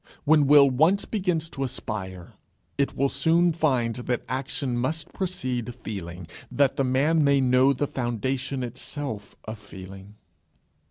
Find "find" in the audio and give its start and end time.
3.53-3.97